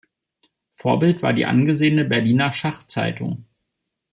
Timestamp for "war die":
1.21-1.45